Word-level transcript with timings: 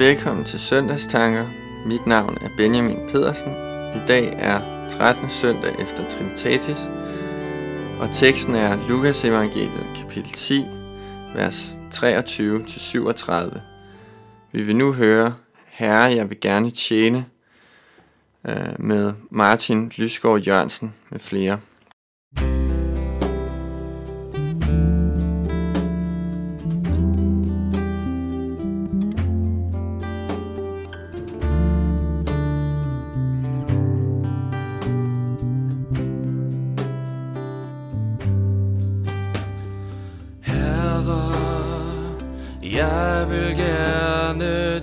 Velkommen 0.00 0.44
til 0.44 0.60
Søndagstanker. 0.60 1.46
Mit 1.86 2.06
navn 2.06 2.38
er 2.40 2.48
Benjamin 2.56 3.08
Pedersen. 3.12 3.52
I 3.94 4.06
dag 4.08 4.34
er 4.38 4.88
13. 4.88 5.30
søndag 5.30 5.74
efter 5.80 6.08
Trinitatis, 6.08 6.90
og 7.98 8.08
teksten 8.12 8.54
er 8.54 8.88
Lukas 8.88 9.24
evangeliet 9.24 9.86
kapitel 9.96 10.32
10, 10.32 10.66
vers 11.34 11.80
23-37. 11.94 13.60
Vi 14.52 14.62
vil 14.62 14.76
nu 14.76 14.92
høre, 14.92 15.34
Herre, 15.66 16.14
jeg 16.14 16.30
vil 16.30 16.40
gerne 16.40 16.70
tjene, 16.70 17.24
øh, 18.48 18.54
med 18.78 19.12
Martin 19.30 19.92
Lysgaard 19.96 20.40
Jørgensen 20.40 20.94
med 21.10 21.20
flere. 21.20 21.58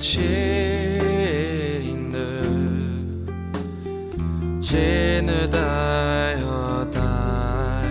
Tjene 0.08 1.98
Tjene 4.64 5.40
dig 5.52 6.44
og 6.46 6.94
dig 6.94 7.90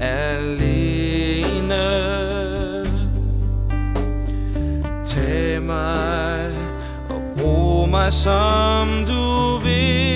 alene. 0.00 1.86
Tag 5.04 5.62
mig 5.62 6.52
og 7.10 7.22
brug 7.36 7.88
mig 7.88 8.12
som 8.12 8.88
du 9.08 9.58
vil. 9.64 10.13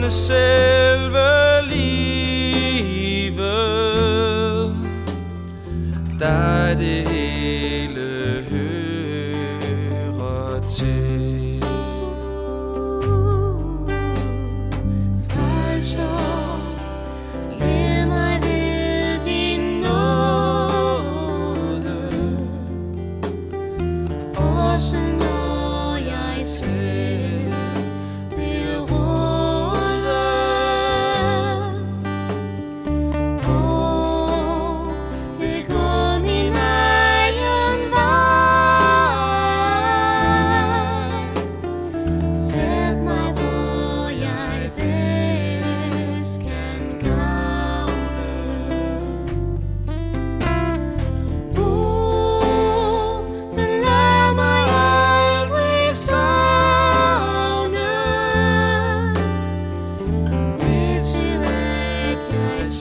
on 0.00 0.04
a 0.04 0.10
silver 0.10 1.39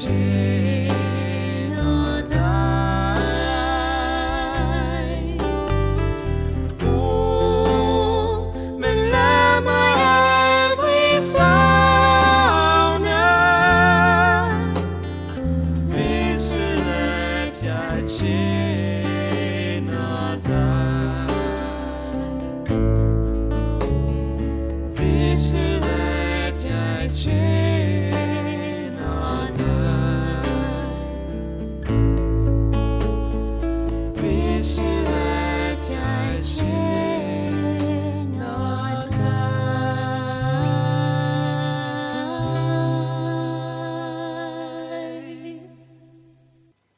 jeg 0.07 0.48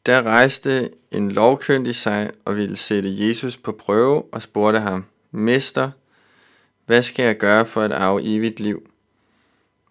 Der 0.05 0.23
rejste 0.23 0.89
en 1.11 1.31
lovkyndig 1.31 1.95
sig 1.95 2.31
og 2.45 2.55
ville 2.55 2.77
sætte 2.77 3.27
Jesus 3.27 3.57
på 3.57 3.71
prøve 3.71 4.23
og 4.31 4.41
spurgte 4.41 4.79
ham, 4.79 5.05
Mester, 5.31 5.91
hvad 6.85 7.03
skal 7.03 7.23
jeg 7.23 7.37
gøre 7.37 7.65
for 7.65 7.81
at 7.81 7.91
arve 7.91 8.21
evigt 8.23 8.59
liv? 8.59 8.89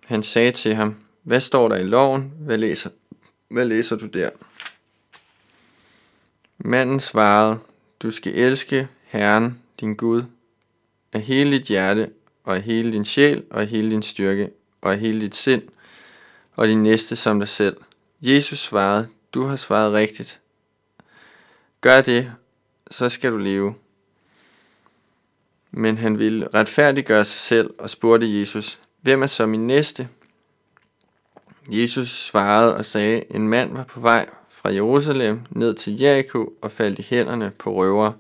Han 0.05 0.23
sagde 0.23 0.53
til 0.53 0.75
ham, 0.75 0.97
hvad 1.23 1.41
står 1.41 1.69
der 1.69 1.77
i 1.77 1.83
loven? 1.83 2.33
Hvad 2.41 2.59
læser, 2.59 2.91
hvad 3.51 3.65
læser 3.65 3.97
du 3.97 4.07
der? 4.07 4.31
Manden 6.59 7.01
svarede, 7.01 7.59
du 8.03 8.11
skal 8.11 8.35
elske 8.35 8.89
Herren, 9.05 9.59
din 9.81 9.95
Gud, 9.95 10.23
af 11.13 11.21
hele 11.21 11.59
dit 11.59 11.67
hjerte, 11.67 12.11
og 12.45 12.57
af 12.57 12.63
hele 12.63 12.93
din 12.93 13.05
sjæl, 13.05 13.45
og 13.51 13.61
af 13.61 13.67
hele 13.67 13.91
din 13.91 14.03
styrke, 14.03 14.51
og 14.81 14.93
af 14.93 14.99
hele 14.99 15.21
dit 15.21 15.37
sind, 15.37 15.63
og 16.57 16.69
din 16.69 16.83
næste 16.83 17.17
som 17.17 17.39
dig 17.39 17.49
selv. 17.49 17.77
Jesus 18.23 18.59
svarede, 18.59 19.09
du 19.35 19.43
har 19.43 19.57
svaret 19.57 19.93
rigtigt. 19.93 20.41
Gør 21.81 22.01
det, 22.01 22.33
så 22.91 23.09
skal 23.09 23.33
du 23.33 23.37
leve. 23.37 23.75
Men 25.71 25.99
han 25.99 26.19
ville 26.19 26.49
retfærdiggøre 26.55 27.25
sig 27.25 27.41
selv 27.41 27.75
og 27.79 27.91
spurgte 27.91 28.41
Jesus, 28.41 28.79
hvem 29.01 29.23
er 29.23 29.27
så 29.27 29.47
min 29.47 29.67
næste? 29.67 30.09
Jesus 31.69 32.09
svarede 32.09 32.77
og 32.77 32.85
sagde, 32.85 33.23
en 33.31 33.49
mand 33.49 33.73
var 33.73 33.85
på 33.85 34.01
vej 34.01 34.29
fra 34.49 34.73
Jerusalem 34.73 35.41
ned 35.51 35.75
til 35.75 36.01
Jericho 36.01 36.53
og 36.63 36.73
faldt 36.73 36.99
i 36.99 37.07
hænderne 37.11 37.53
på 37.59 37.75
røvere. 37.75 38.15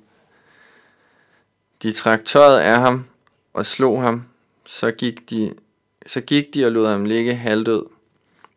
De 1.82 1.92
trak 1.92 2.25
tøjet 2.25 2.60
af 2.60 2.81
ham 2.81 3.04
og 3.53 3.66
slog 3.66 4.03
ham, 4.03 4.24
så 4.66 4.91
gik 4.91 5.30
de, 5.30 5.54
så 6.07 6.21
gik 6.21 6.54
de 6.54 6.66
og 6.66 6.72
lod 6.72 6.86
ham 6.86 7.04
ligge 7.04 7.34
halvdød. 7.34 7.86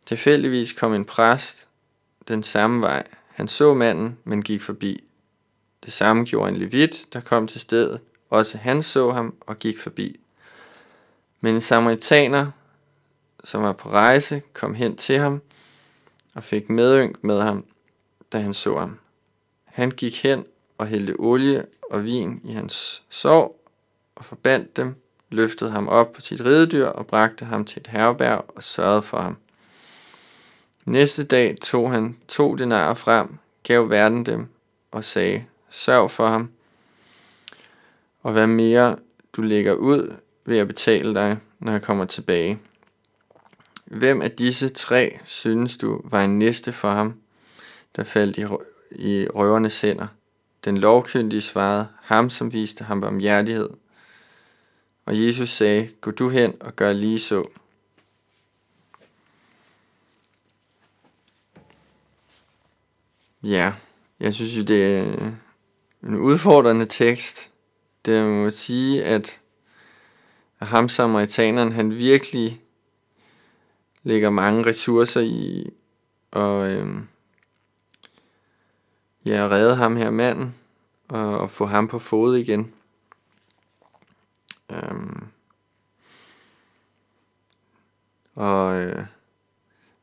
Tilfældigvis 0.06 0.74
kom 0.74 0.94
en 0.94 1.06
præst 1.06 1.68
den 2.28 2.44
samme 2.44 2.82
vej. 2.82 3.04
Han 3.28 3.48
så 3.48 3.74
manden, 3.74 4.18
men 4.24 4.42
gik 4.42 4.62
forbi. 4.62 5.04
Det 5.86 5.94
samme 5.94 6.26
gjorde 6.26 6.50
en 6.50 6.58
levit, 6.58 7.06
der 7.14 7.20
kom 7.20 7.48
til 7.48 7.62
stedet. 7.62 8.02
Også 8.30 8.58
han 8.58 8.84
så 8.84 9.12
ham 9.12 9.36
og 9.40 9.60
gik 9.60 9.78
forbi. 9.78 10.20
Men 11.42 11.56
en 11.56 11.62
samaritaner, 11.62 12.52
som 13.44 13.64
var 13.64 13.74
på 13.74 13.90
rejse, 13.90 14.42
kom 14.54 14.74
hen 14.74 14.96
til 14.96 15.18
ham 15.18 15.42
og 16.34 16.44
fik 16.44 16.70
medynk 16.70 17.24
med 17.24 17.42
ham, 17.42 17.66
da 18.32 18.38
han 18.38 18.54
så 18.54 18.80
ham. 18.80 19.00
Han 19.66 19.92
gik 19.92 20.24
hen 20.24 20.46
og 20.78 20.88
hældte 20.88 21.16
olie 21.20 21.66
og 21.90 22.04
vin 22.04 22.42
i 22.44 22.52
hans 22.52 23.04
sår 23.10 23.60
og 24.16 24.26
forbandt 24.26 24.78
dem, 24.78 24.96
løftede 25.30 25.72
ham 25.72 25.88
op 25.88 26.14
på 26.14 26.22
sit 26.22 26.42
ridedyr 26.42 26.86
og 26.86 27.08
bragte 27.08 27.46
ham 27.46 27.66
til 27.66 27.80
et 27.80 27.88
herberg 27.88 28.46
og 28.48 28.64
sørgede 28.64 29.02
for 29.02 29.18
ham. 29.18 29.38
Næste 30.86 31.24
dag 31.24 31.56
tog 31.62 31.92
han 31.92 32.18
to 32.28 32.56
denarer 32.56 32.94
frem, 32.94 33.38
gav 33.64 33.90
verden 33.90 34.26
dem 34.26 34.48
og 34.92 35.04
sagde, 35.04 35.46
sørg 35.70 36.12
for 36.12 36.28
ham, 36.28 36.50
og 38.24 38.32
hvad 38.32 38.48
mere 38.48 38.96
du 39.34 39.42
lægger 39.42 39.74
ud, 39.74 40.16
vil 40.46 40.58
jeg 40.58 40.68
betale 40.68 41.16
dig, 41.16 41.38
når 41.60 41.72
jeg 41.72 41.82
kommer 41.82 42.06
tilbage. 42.06 42.60
Hvem 43.86 44.22
af 44.22 44.32
disse 44.32 44.70
tre 44.70 45.20
synes 45.24 45.78
du 45.78 46.02
var 46.04 46.22
en 46.22 46.40
næste 46.40 46.72
for 46.72 46.90
ham, 46.92 47.14
der 47.96 48.04
faldt 48.04 48.38
i, 48.38 48.42
i 48.92 49.28
røvernes 49.28 49.82
hænder? 49.82 50.08
Den 50.66 50.78
lovkyndige 50.78 51.42
svarede, 51.42 51.88
ham 52.02 52.30
som 52.30 52.54
viste 52.54 52.84
ham 52.84 53.02
barmhjertighed. 53.02 53.70
Og 55.06 55.26
Jesus 55.26 55.50
sagde, 55.50 55.90
gå 56.02 56.12
du 56.12 56.30
hen 56.30 56.54
og 56.60 56.76
gør 56.76 56.94
lige 56.94 57.20
så. 57.20 57.44
Ja, 63.44 63.74
jeg 64.20 64.34
synes 64.34 64.58
jo, 64.58 64.62
det 64.62 64.98
er 64.98 65.32
en 66.04 66.16
udfordrende 66.16 66.86
tekst. 66.86 67.50
Det 68.06 68.24
må 68.26 68.50
sige, 68.50 69.04
at 69.04 69.42
ham 70.62 70.90
samaritaneren, 70.90 71.72
han 71.72 71.92
virkelig 71.92 72.62
lægger 74.04 74.30
mange 74.30 74.66
ressourcer 74.66 75.22
i 75.22 75.70
og 76.32 76.72
øhm, 76.72 77.08
ja, 79.26 79.48
redde 79.52 79.76
ham 79.76 79.96
her 79.96 80.12
manden 80.12 80.56
og, 81.08 81.38
og 81.38 81.50
få 81.50 81.66
ham 81.66 81.88
på 81.88 82.00
fod 82.00 82.38
igen. 82.38 82.74
Øhm, 84.72 85.28
og, 88.36 88.76
øh, 88.76 89.06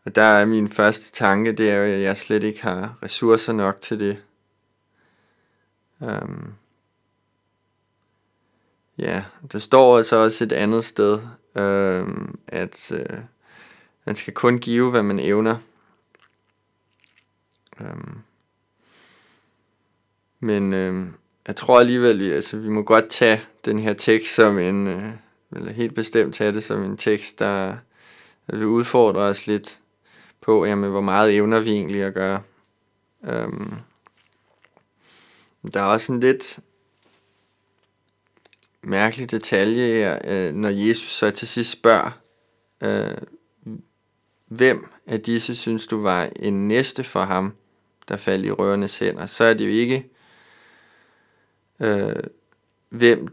og 0.04 0.16
der 0.16 0.22
er 0.22 0.44
min 0.44 0.68
første 0.68 1.12
tanke, 1.12 1.52
det 1.52 1.70
er 1.70 1.76
jo, 1.76 1.82
at 1.82 2.00
jeg 2.00 2.16
slet 2.16 2.42
ikke 2.42 2.62
har 2.62 2.98
ressourcer 3.02 3.52
nok 3.52 3.80
til 3.80 3.98
det. 3.98 4.22
Um, 6.00 6.54
ja, 8.98 9.24
der 9.52 9.58
står 9.58 9.98
altså 9.98 10.16
også 10.16 10.44
et 10.44 10.52
andet 10.52 10.84
sted, 10.84 11.18
um, 11.54 12.38
at 12.46 12.92
uh, 12.94 13.18
man 14.04 14.16
skal 14.16 14.34
kun 14.34 14.58
give, 14.58 14.90
hvad 14.90 15.02
man 15.02 15.20
evner. 15.20 15.56
Um, 17.80 18.22
men 20.40 20.74
um, 20.74 21.14
jeg 21.46 21.56
tror 21.56 21.80
alligevel, 21.80 22.18
vi, 22.18 22.30
altså, 22.30 22.56
vi 22.56 22.68
må 22.68 22.82
godt 22.82 23.08
tage 23.08 23.42
den 23.64 23.78
her 23.78 23.94
tekst 23.94 24.34
som 24.34 24.58
en, 24.58 24.86
uh, 24.86 25.10
eller 25.52 25.72
helt 25.72 25.94
bestemt 25.94 26.34
tage 26.34 26.52
det 26.52 26.64
som 26.64 26.82
en 26.82 26.96
tekst, 26.96 27.38
der, 27.38 27.76
der 28.46 28.56
vil 28.56 28.66
udfordre 28.66 29.20
os 29.20 29.46
lidt 29.46 29.80
på, 30.40 30.64
jamen, 30.64 30.90
hvor 30.90 31.00
meget 31.00 31.36
evner 31.36 31.60
vi 31.60 31.70
egentlig 31.70 32.02
at 32.02 32.14
gøre. 32.14 32.42
Øhm, 33.24 33.74
der 35.72 35.80
er 35.80 35.84
også 35.84 36.12
en 36.12 36.20
lidt 36.20 36.58
mærkelig 38.82 39.30
detalje 39.30 39.86
her, 39.86 40.18
øh, 40.24 40.54
når 40.54 40.68
Jesus 40.68 41.10
så 41.10 41.30
til 41.30 41.48
sidst 41.48 41.70
spørger, 41.70 42.10
øh, 42.80 43.16
hvem 44.46 44.88
af 45.06 45.20
disse 45.20 45.56
synes 45.56 45.86
du 45.86 46.02
var 46.02 46.28
en 46.36 46.68
næste 46.68 47.04
for 47.04 47.22
ham, 47.22 47.54
der 48.08 48.16
faldt 48.16 48.46
i 48.46 48.50
røvernes 48.50 48.98
hænder, 48.98 49.26
så 49.26 49.44
er 49.44 49.54
det 49.54 49.64
jo 49.64 49.70
ikke, 49.70 50.06
øh, 51.80 52.22
hvem, 52.88 53.28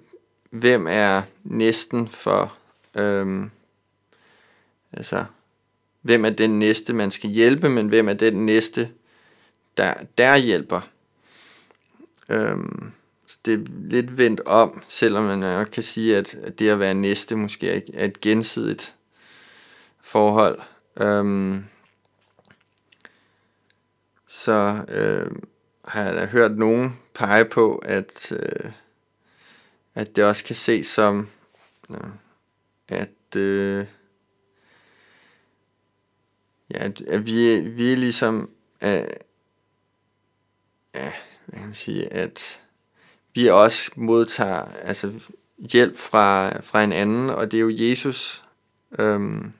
hvem 0.49 0.87
er 0.89 1.21
næsten 1.43 2.07
for, 2.07 2.57
øh, 2.95 3.47
altså, 4.93 5.25
hvem 6.07 6.25
er 6.25 6.29
den 6.29 6.59
næste, 6.59 6.93
man 6.93 7.11
skal 7.11 7.29
hjælpe, 7.29 7.69
men 7.69 7.87
hvem 7.87 8.09
er 8.09 8.13
den 8.13 8.45
næste, 8.45 8.89
der, 9.77 9.93
der 10.17 10.35
hjælper. 10.35 10.81
Øhm, 12.29 12.91
så 13.27 13.39
det 13.45 13.53
er 13.53 13.65
lidt 13.89 14.17
vendt 14.17 14.41
om, 14.45 14.81
selvom 14.87 15.23
man 15.23 15.39
nok 15.39 15.67
kan 15.67 15.83
sige, 15.83 16.17
at, 16.17 16.33
at 16.33 16.59
det 16.59 16.69
at 16.69 16.79
være 16.79 16.93
næste 16.93 17.35
måske 17.35 17.69
er, 17.93 18.05
et 18.05 18.21
gensidigt 18.21 18.95
forhold. 20.01 20.59
Øhm, 20.99 21.65
så 24.27 24.85
øh, 24.89 25.31
har 25.85 26.03
jeg 26.03 26.13
da 26.15 26.25
hørt 26.25 26.57
nogen 26.57 26.99
pege 27.13 27.45
på, 27.45 27.75
at, 27.75 28.31
øh, 28.31 28.71
at 29.95 30.15
det 30.15 30.23
også 30.23 30.43
kan 30.43 30.55
ses 30.55 30.87
som, 30.87 31.29
øh, 31.89 31.97
at, 32.87 33.35
øh, 33.35 33.85
ja, 36.71 36.83
at, 36.83 37.01
at 37.01 37.25
vi, 37.25 37.59
vi 37.59 37.91
er 37.91 37.97
ligesom, 37.97 38.49
øh, 38.83 39.07
ja, 40.95 41.11
hvad 41.45 41.59
kan 41.59 41.65
man 41.65 41.73
sige, 41.73 42.13
at 42.13 42.61
vi 43.33 43.47
også 43.47 43.91
modtager 43.95 44.65
altså, 44.65 45.13
hjælp 45.57 45.97
fra, 45.97 46.59
fra 46.61 46.83
en 46.83 46.93
anden, 46.93 47.29
og 47.29 47.51
det 47.51 47.57
er 47.57 47.61
jo 47.61 47.69
Jesus. 47.69 48.43
Øhm, 48.99 49.53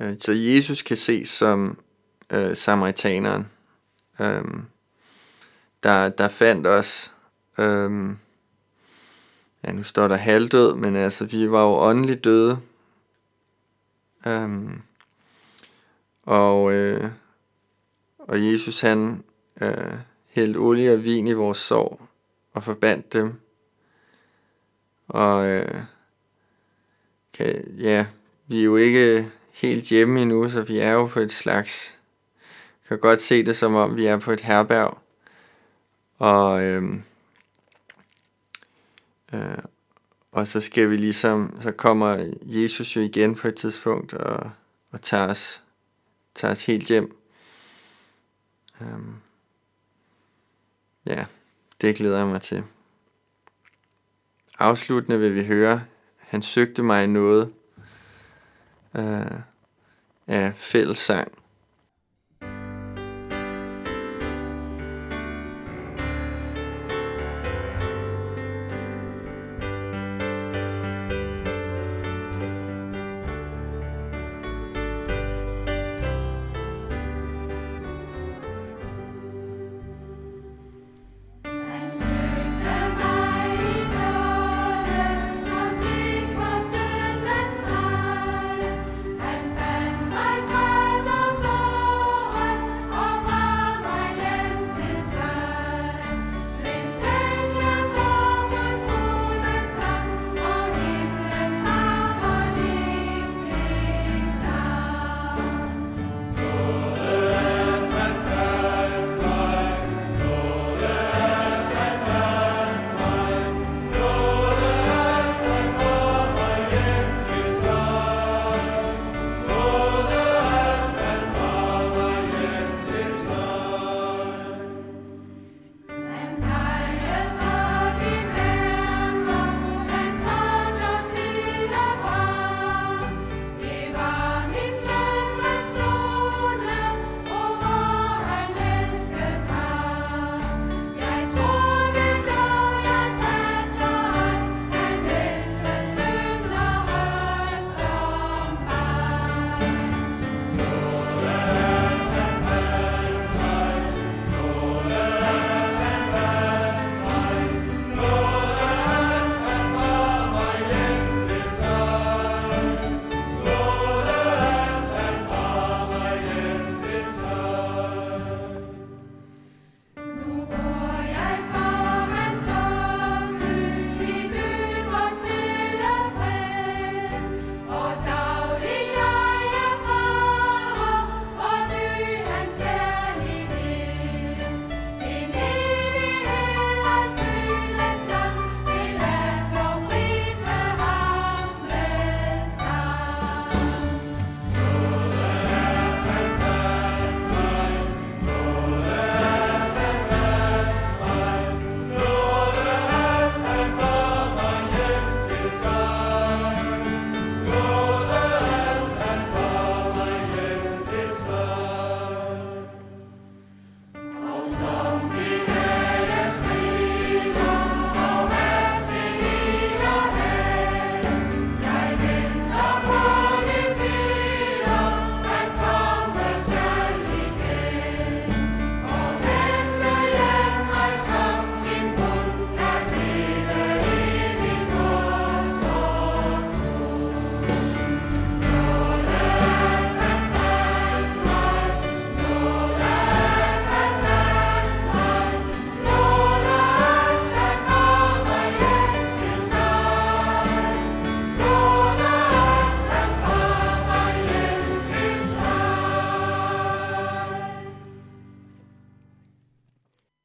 øh, 0.00 0.16
så 0.20 0.32
Jesus 0.32 0.82
kan 0.82 0.96
ses 0.96 1.28
som 1.28 1.78
øh, 2.32 2.56
samaritaneren, 2.56 3.46
øhm, 4.20 4.62
der, 5.82 6.08
der 6.08 6.28
fandt 6.28 6.66
os, 6.66 7.12
øhm, 7.58 8.16
ja 9.64 9.72
nu 9.72 9.82
står 9.82 10.08
der 10.08 10.16
halvdød, 10.16 10.74
men 10.74 10.96
altså 10.96 11.24
vi 11.24 11.50
var 11.50 11.62
jo 11.62 11.72
åndeligt 11.72 12.24
døde, 12.24 12.58
øhm, 14.26 14.82
og, 16.22 16.72
øh, 16.72 17.10
og 18.18 18.52
Jesus 18.52 18.80
han 18.80 19.24
øh, 19.60 19.94
hældte 20.28 20.58
olie 20.58 20.92
og 20.92 21.04
vin 21.04 21.26
i 21.26 21.32
vores 21.32 21.58
sår 21.58 22.08
og 22.52 22.62
forbandt 22.62 23.12
dem. 23.12 23.40
Og 25.08 25.46
øh, 25.46 25.82
kan, 27.32 27.78
ja, 27.78 28.06
vi 28.46 28.60
er 28.60 28.64
jo 28.64 28.76
ikke 28.76 29.30
helt 29.52 29.84
hjemme 29.84 30.22
endnu, 30.22 30.48
så 30.48 30.62
vi 30.62 30.78
er 30.78 30.92
jo 30.92 31.06
på 31.06 31.20
et 31.20 31.32
slags, 31.32 31.98
kan 32.88 32.98
godt 32.98 33.20
se 33.20 33.44
det 33.46 33.56
som 33.56 33.74
om 33.74 33.96
vi 33.96 34.06
er 34.06 34.18
på 34.18 34.32
et 34.32 34.40
herberg. 34.40 34.98
Og, 36.18 36.62
øhm, 36.62 37.02
øh, 39.34 39.40
øh, 39.40 39.58
og 40.32 40.46
så 40.46 40.60
skal 40.60 40.90
vi 40.90 40.96
ligesom, 40.96 41.56
så 41.60 41.72
kommer 41.72 42.32
Jesus 42.44 42.96
jo 42.96 43.00
igen 43.00 43.34
på 43.34 43.48
et 43.48 43.54
tidspunkt 43.54 44.12
og, 44.12 44.50
og 44.90 45.02
tager, 45.02 45.28
os, 45.28 45.62
tager 46.34 46.52
os 46.52 46.66
helt 46.66 46.88
hjem. 46.88 47.16
Um, 48.80 49.16
Ja, 51.06 51.24
det 51.80 51.96
glæder 51.96 52.18
jeg 52.18 52.26
mig 52.26 52.40
til. 52.40 52.64
Afsluttende 54.58 55.18
vil 55.18 55.34
vi 55.34 55.44
høre, 55.44 55.84
han 56.18 56.42
søgte 56.42 56.82
mig 56.82 57.06
noget 57.06 57.52
uh, 58.94 59.40
af 60.26 60.54
fællessang. 60.54 61.41